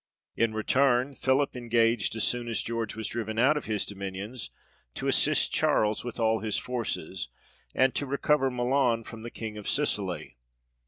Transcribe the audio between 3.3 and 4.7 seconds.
out of his dominions,